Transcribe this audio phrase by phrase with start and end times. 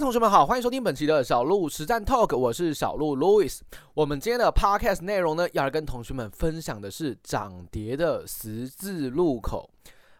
[0.00, 3.58] 同学们好，欢迎收听本期的小鹿实战 Talk，我是小鹿 Louis。
[3.94, 9.68] 我们今天的 Podcast 内容呢，要来跟同学们分享的是涨跌的十字路口。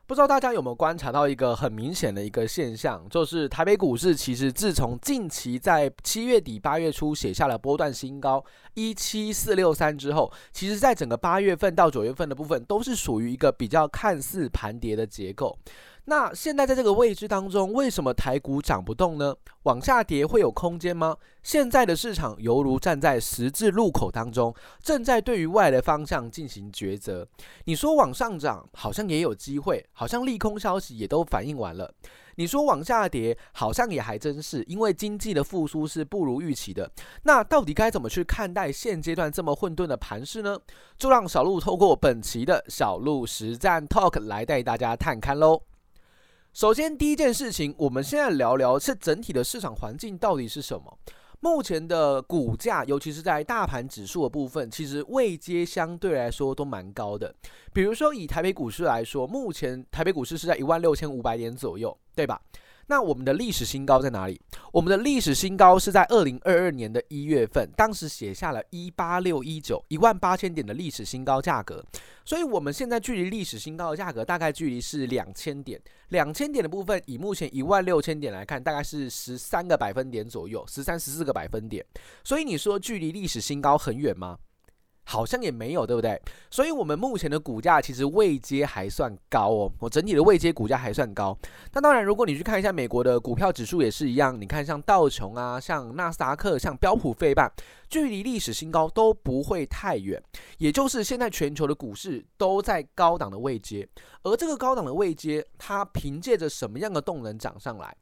[0.07, 8.43] 不知道大家有没有观察到一个很明显的一个现象，就是台北股市其实自从近期在七月底八月初写下了波段新高
[8.75, 15.57] 一七四六三之后，其实在整个八月份到九月份的部分，都是属于一个比较看似盘跌的结构。
[16.09, 19.37] 那现在在这个位置当中，为什么台股涨不动呢？
[19.65, 21.15] 往下跌会有空间吗？
[21.43, 27.29] 现在的市场犹如站在十字路口当中，正在对于未来的方向进行抉择。
[27.67, 31.93] 你说往上涨，好像也有机会，好像利空消息也都反映完了。
[32.37, 36.91] 你说往下跌，好像也还真是，因为经济的复苏是不如预期的。
[37.25, 40.59] 那到底该怎么去看待现阶段这么混沌的盘势呢？
[40.97, 45.61] 就让小鹿透过本期的小鹿实战 Talk 来带大家探看喽。
[46.59, 50.99] 首先，第一件事情，我们现在聊聊是整体的市场环境到底是什么。
[51.39, 57.33] 目前的股价，尤其是在大盘指数的部分，其实位阶相对来说都蛮高的。
[57.73, 62.43] 比如说以台北股市来说，目前台北股市是在一万六千五百点左右，对吧？
[62.91, 64.41] 那我们的历史新高在哪里？
[64.73, 71.85] 我们的历史新高是在二零二二年的一月份，当时写下了一八六一九一万八千点的历史新高价格。
[72.25, 75.79] 所以，我们现在距离历史新高的价格大概距离是两千点。
[76.09, 81.85] 两千点的部分，以目前一万六千点来看，大概是十三个百分点左右，十三十四个百分点。
[82.25, 84.39] 所以，你说距离历史新高很远吗？
[85.11, 86.21] 好像也没有，对不对？
[86.51, 89.73] 所以，我们目前的股价其实位阶还算高哦。
[89.79, 91.35] 我整体的位阶股价还算高。
[91.73, 97.51] 那当然，如果你去看一下美国的股票指数也是一样，你看像道琼啊，像纳斯达克，像标普费半，
[97.89, 100.23] 距离历史新高都不会太远。
[100.59, 103.89] 也就是现在全球的股市都在高档的位阶，
[104.25, 107.97] 而这个高档的位阶，它凭借着什么样的动能涨上来？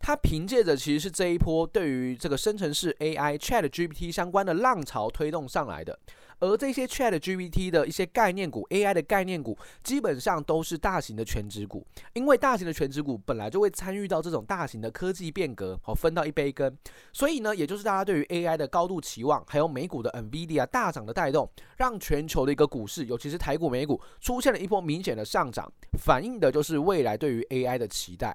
[0.00, 5.96] 它凭借着其实是这一波对于这个生成式 AI ChatGPT 相关的浪潮推动上来的。
[6.40, 16.74] 而这些 ChatGPT 的一些概念股，AI 的概念股，基本上都是大型的全值股，因为大型的全值股本来就会参与到这种大型的科技变革，好分到一杯羹，
[17.12, 21.46] 所以呢，也就是大家对于 AI 的高度期望，还有美股的 NVIDIA 大涨的带动，
[21.76, 28.34] 让全球的一个股市，尤其是台股、美股出现了一波明显的上涨，反映的就是未来对于 AI 的期待。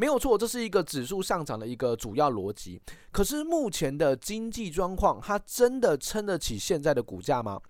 [0.00, 2.80] 没有错，这是一个指数上涨的一个主要逻辑。
[3.12, 7.60] 可是目前的经济状况，它真的撑得起现在的股价吗？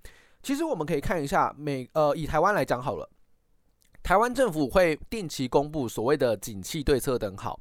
[0.41, 3.11] 其实我们可以看一下美呃，以台湾来讲好了，
[4.01, 7.59] 台湾政府会定期公布所谓的景气对策等好。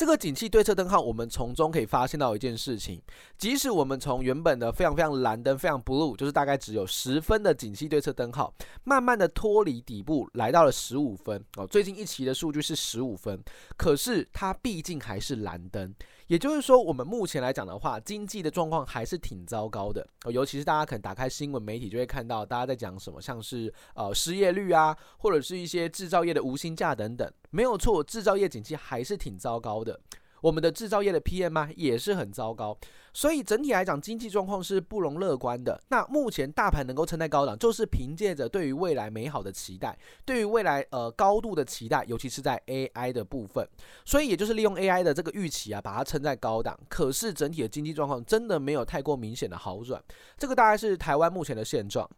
[0.00, 3.02] 这个景气对策灯号，我们从中可以发现到一件事情：
[3.36, 8.50] 即使我们从原本的非常非常蓝灯，非常 blue，就是大概只有十分的景气对策灯号，
[8.82, 11.66] 慢慢的脱离底部，来到了十五分哦。
[11.66, 13.38] 最近一期的数据是十五分，
[13.76, 15.94] 可是它毕竟还是蓝灯。
[16.30, 20.06] 也就是说，我们目前来讲的话，经济的状况还是挺糟糕的。
[20.26, 27.28] 尤其是大家可能打开新闻媒体，就会看到大家在讲什么，像是呃失业率啊，或者是一些制造业的无薪假等等。
[27.50, 29.98] 没有错，制造业景气还是挺糟糕的。
[30.40, 32.76] 我们的制造业的 PMI 也是很糟糕，
[33.12, 35.80] 所以整体来讲，经济状况是不容乐观的。
[35.88, 43.66] 那目前大盘能够撑在高档，就是凭借着对于未来美好的期待，对于未来呃高度的期待，尤其是在 AI 的部分。
[44.04, 46.78] 所以也就是利用 AI 的这个预期啊，把它撑在高档。
[46.88, 50.02] 可是整体的经济状况真的没有太过明显的好转，
[50.38, 52.08] 这个大概是台湾目前的现状。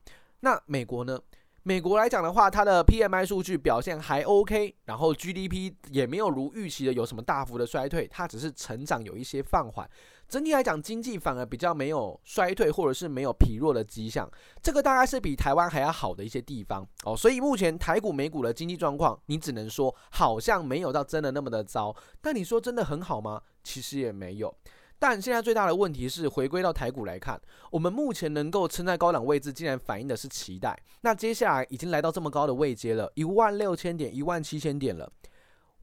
[0.41, 1.19] 那美国呢？
[1.65, 9.89] 美国来讲的话，它的 PMI 数据表现还 OK，然后 GDP 也没有如预期的有什么大幅的衰退，它只是成长有一些放缓。
[10.29, 14.29] 整体来讲，经济反而比较没有衰退或者是没有疲弱的迹象，
[14.61, 17.17] 这个大概是比台湾还要好的一些地方哦。
[17.17, 23.41] 所以目前台股、美股的经济状况，你只能说好像没有到真的那么的糟，但你说真的很好吗？
[23.63, 24.53] 其实也没有。
[25.03, 27.37] 但现在最大的问题是，回归到台股来看，
[27.73, 30.81] 我们目前能够撑在高档位置，竟然反映的是期待。
[31.01, 35.11] 那接下来已经来到这么高的位阶了，一万六千点、一万七千点了，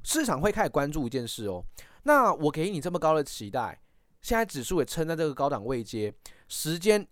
[0.04, 1.62] 市场会开始关注一件事哦。
[2.04, 3.81] 那我给你这么高的期待，
[4.21, 6.13] 现在指数也撑在这个高档位阶，
[6.48, 7.06] 时间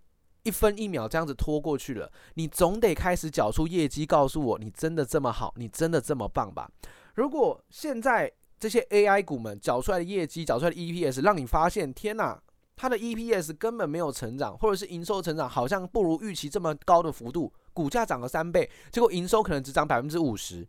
[0.44, 6.70] 一分一秒这样子拖过去了，你总得开始缴出业绩，告诉我你真的这么好，你真的这么棒吧？
[7.16, 12.42] 如果现在，这些 AI 股们缴出来的业绩，缴出来的 EPS，让你发现，天哪，
[12.76, 20.66] 它的 EPS 根本没有成长，或者是营收成长好像不如预期这么高的幅度，股价涨了三倍，结果营收可能只涨百分之五十，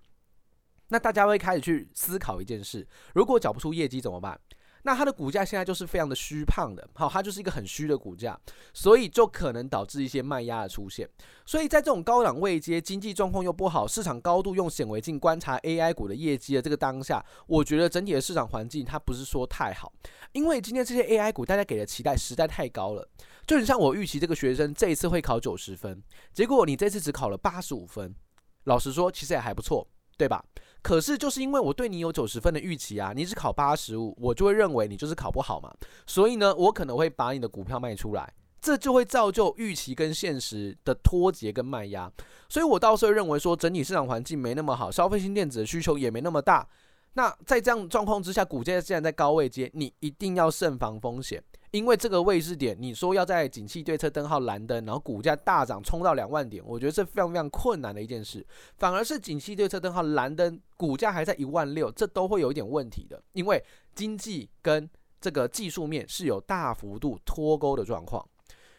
[0.89, 4.39] 那大家会开始去思考一件事：如果缴不出业绩怎么办？
[4.83, 8.39] 那它的股价现在就是非常的虚胖的，好，它就是一个很虚的股价，
[8.73, 11.07] 所以就可能导致一些卖压的出现。
[11.45, 19.91] 所以在这种高档位阶、经济状况又不好、市场高度用显微镜观察 AI 股的业绩的这个当下，我觉得整体的市场环境它不是说太好，
[20.31, 23.07] 因为今天这些 AI 股大家给的期待实在太高了，
[23.45, 26.01] 就很像我预期这个学生这一次会考九十分，
[26.33, 28.15] 结果你这次只考了八十五分，
[28.63, 29.87] 老实说其实也还不错，
[30.17, 30.43] 对吧？
[30.81, 35.73] 可是就是因为我对你有九十分的预期啊，你只考八十五，我就会认为你就是考不好嘛。
[36.07, 42.11] 所以呢，我可能会把你的股票卖出来，这就会造就预期跟现实的脱节跟卖压。
[42.47, 46.67] 所以我倒是会认为说，整体市场环境没那么好，消费性电子的需求也没那么大。
[47.13, 51.43] 那在这样状况之下，股价既然在高位阶，你一定要慎防风险。
[51.71, 58.43] 因为这个位置点，你说要在景气对策灯号蓝灯，然后股价大涨冲到两万点，我觉得是非常非常困难的一件事。
[58.77, 63.21] 反而是景气对策灯号蓝灯，股价还在一万六，这都会有一点问题的。
[63.33, 63.63] 因为
[63.93, 64.89] 经济跟
[65.21, 68.27] 这个技术面是有大幅度脱钩的状况。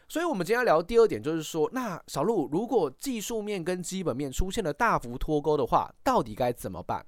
[0.09, 7.05] 所以，我们今天要聊第二点就是说，那小路，如果技术面跟基本面出现了大幅脱钩的话，到底该怎么办？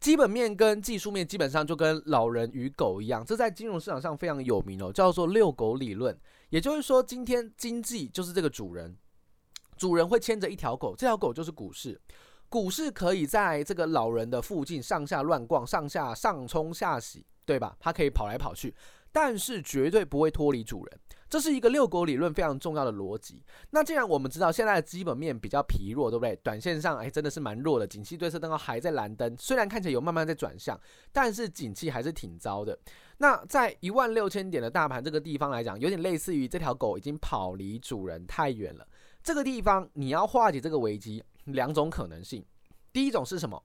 [0.00, 6.18] 基本面跟技术面基本上就跟老人与狗一样，这在金融市场上非常有名哦，叫做遛狗理论。
[6.48, 8.96] 也就是说，今天经济就是这个主人，
[9.76, 12.00] 主人会牵着一条狗，这条狗就是股市。
[12.48, 17.76] 股市可以在这个老人的附近上下乱逛，上下上冲下洗，对吧？
[17.78, 18.74] 它可以跑来跑去，
[19.12, 21.00] 但是绝对不会脱离主人。
[21.28, 23.40] 这是一个遛狗理论非常重要的逻辑。
[23.70, 26.34] 那既然我们知道现在的基本面比较疲弱，对不对？
[26.42, 27.86] 短线上，哎，真的是蛮弱的。
[27.86, 30.78] 景气对策灯号还在蓝灯，虽然看起来有慢慢在转向，
[31.12, 32.76] 但是景气还是挺糟的。
[33.18, 38.84] 那在一万六千点的大盘这个地方来讲，有点类似于这条狗已经跑离主人太远了。
[39.22, 42.44] 这个地方你要化解这个危机，两种可能性。
[42.92, 43.62] 第一种是什么？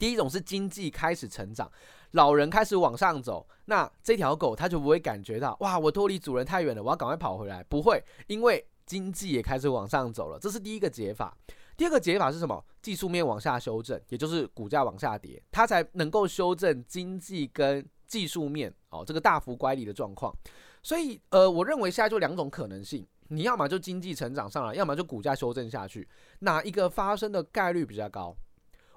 [0.00, 1.70] 第一种是经济开始成长。
[2.12, 7.62] 老人开始往上走，那这条狗它就不会感觉到哇，我脱离主人太远了，我要赶快跑回来。
[7.64, 11.36] 不会，因为经济也开始往上走了，这是第一个解法。
[11.76, 12.62] 第二个解法是什么？
[12.82, 20.34] 技术面往下修正，也就是股价往下跌，它才能够修正经济跟技术面哦这个大幅乖离的状况。
[20.82, 26.06] 所以呃，我认为现在就两种可能性，你要么就经济成长上来，要么就股价修正下去，
[26.40, 28.36] 哪一个发生的概率比较高？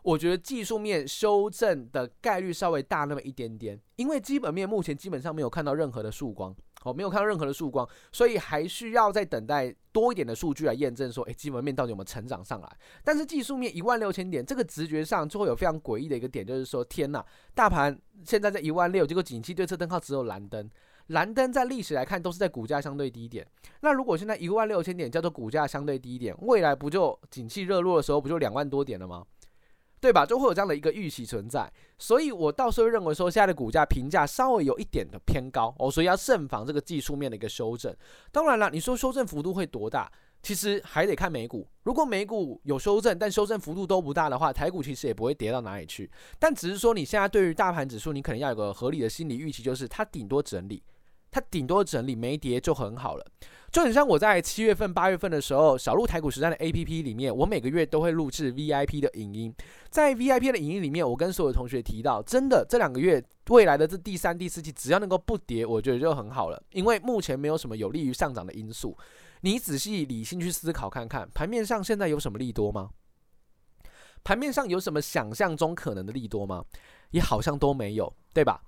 [0.03, 6.53] 我觉得技术面修正的概率稍微大那么一点点，因为基本面目前基本上没有看到任何的曙光，
[6.83, 12.69] 哦，没有看到任何的曙光，所以还需要再等待多一点的数据来验证说，诶，基本面到底有没有成长上来？
[13.03, 17.23] 但是技术面一万六千点，这个直觉上就会有非常诡异的一个点，就是说，天呐，
[17.55, 20.69] 大盘现在在一万六，结果景气对策灯号只有蓝灯，
[21.07, 23.47] 蓝灯在历史来看都是在股价相对低点，
[23.79, 29.23] 那如果现在一万六千点叫做股价相对低点，未来不就景气热络的时候不就两万多点了吗？
[30.03, 30.25] 对吧？
[30.25, 37.95] 就会有这样的一个预期存在，所以我倒是会认为说，现在的股价评价稍微有一点的偏高哦，所以要慎防这个技术面的一个修正。
[38.29, 40.11] 当然了，你说修正幅度会多大？
[40.41, 41.65] 其实还得看美股。
[41.83, 46.11] 如果美股有修正，但修正幅度都不大的话，台股其实也不会跌到哪里去。
[46.37, 50.83] 但只是说，你现在对于大盘指数，你可能要有个合理的心理预期，就是它顶多整理，
[51.33, 53.25] 它顶多整理没跌就很好了。
[53.71, 59.51] 就很像我在七月份、八月份的时候，小鹿台股实战的 APP 里面，我每个月都会录制 VIP 的影音。
[59.89, 66.63] 在 VIP 的影音里面，我跟所有同学提到，真的这两个月未来的这第三、第四季，只要能够不跌，我觉得就很好了。
[66.73, 68.95] 因为目前没有什么有利于上涨的因素。
[69.41, 72.91] 你仔细理性去思考看看，盘面上现在有什么利多吗？
[74.23, 76.63] 盘面上有什么想象中可能的利多吗？
[77.09, 78.61] 也好像都没有，对吧？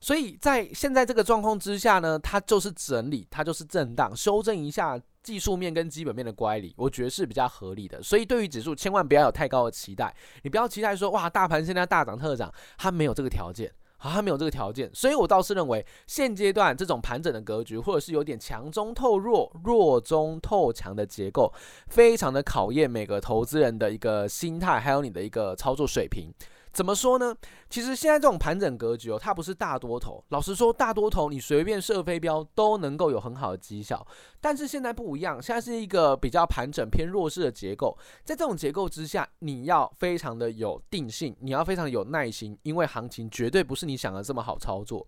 [0.00, 8.02] 所以在现在这个状况之下呢，它就是整理，它就是震荡，修正一下技术面跟基本面的乖离，我觉得是比较合理的。
[8.02, 14.90] 所以对于指数，千万不要有太高的期待，你不要期待说哇，大盘现在大涨特涨，它没有这个条件，啊，它没有这个条件。
[14.94, 21.52] 所以我倒是认为，现阶段这种盘整的格局，或者是有点强中透弱、弱中透强的结构，
[21.88, 26.32] 非常的考验每个投资人的一个心态，还有你的一个操作水平。
[26.72, 27.34] 怎么说呢？
[27.68, 30.22] 其实现在这种盘整格局哦，它不是大多头。
[30.28, 34.06] 老实说，大多头你随便射飞镖都能够有很好的绩效。
[34.40, 37.96] 但是现在不一样，现在是一个比较盘整偏弱势的结构。
[38.24, 45.06] 在这种结构之下，你要非常的有定性，你要非常有耐心，因为行情绝对不是你想的这么好操作。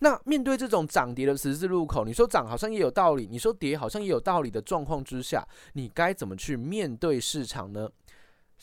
[0.00, 7.88] 那面对这种涨跌的十字路口，你说涨好像也有道理，你说跌好像也有道理的状况之下，你该怎么去面对市场呢？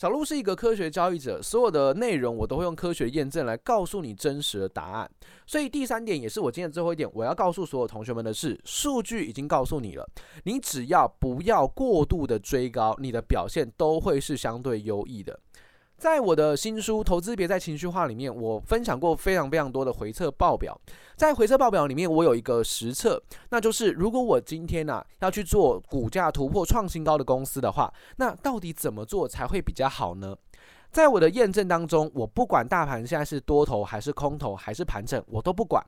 [0.02, 5.12] 小鹿是一个科学交易者，所有的内容我都会用科学验证来告诉你真实的答案。
[5.46, 10.10] 所以第三点也是我今天最后一点，我要告诉所有同学们的是，数据已经告诉你了，
[10.46, 15.40] 你只要不要过度的追高，你的表现都会是相对优异的。
[16.02, 20.76] 在我的新书《投资别再情绪化》里面，我分享过非常非常多的回测报表。
[21.16, 30.36] 在回测报表里面，我有一个实测，那就是如果我今天呢、啊、要去做股价突破创新高的公司的话，那到底怎么做才会比较好呢？
[30.90, 35.86] 在我的验证当中，我不管大盘现在是多头还是空头还是盘整，我都不管。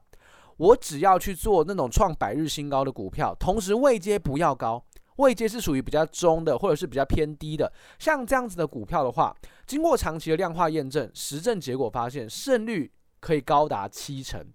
[0.57, 4.83] 我只要去做那种创百日新高的股票，同时位阶不要高，
[5.17, 14.45] 位阶是属于比较中的或者是比较偏低的，像这样子的股票的话，经过长期的量化验证，实证结果发现胜率可以高达七成。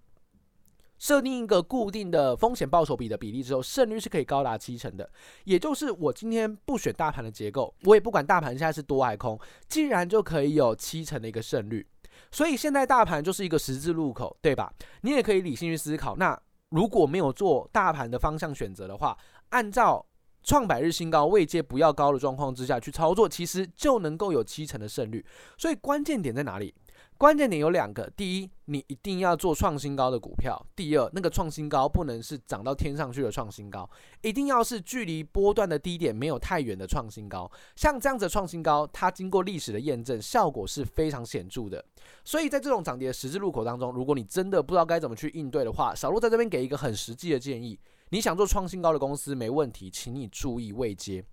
[0.97, 5.09] 设定一个固定的风险报酬比的比例之后，胜率是可以高达七成的。
[5.45, 9.39] 也就是我今天不选大盘的结构，我也不管大盘现在是多还空，
[9.69, 11.87] 竟然就可以有七成的一个胜率。
[12.31, 14.73] 所以现在大盘就是一个十字路口，对吧？
[15.03, 16.17] 你也可以理性去思考。
[16.17, 16.37] 那
[16.67, 19.17] 如果没有做大盘的方向选择的话，
[19.51, 20.05] 按照
[20.43, 25.25] 创百日新高、位阶不要高的状况之下去操作，其实就能够有七成的胜率。
[25.57, 26.73] 所以关键点在哪里？
[27.17, 33.89] 关键点有两个：第一，你一定要做创新高的股票；第二，那个创新高不能是涨到天上去的创新高，
[34.21, 37.51] 一定要是距离波段的低点没有太远的创新高。
[37.75, 41.83] 像这样子的创新高，它经过历史的验证，效果是非常显著的。
[42.23, 47.77] 所以在这种涨跌的十字路口当中，如果你真的不知道该怎么去应对的话，小鹿在这边给一个很实际的建议：
[48.09, 51.23] 你想做创新高的公司没问题，请你注意位阶。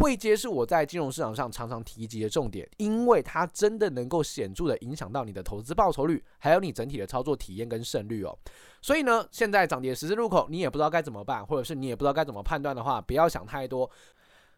[0.00, 8.36] 位阶是我在金融市场上常常提及的重点，因为它真的能够显著的影响到你的投资报酬率，还有你整体的操作体验跟胜率哦。
[8.82, 13.88] 所以呢，现在涨跌十字路口，你也不知道该怎么办，或者是你也不知道该怎么判断的话，不要想太多，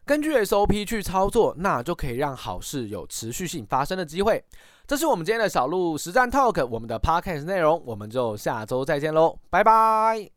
[0.05, 4.43] 根据 SOP 去操作，那就可以让好事有持续性发生的机会。
[4.87, 10.36] 这是我们今天的小路实战 Talk，我们的 Podcast 内容，我们就下周再见喽，拜拜。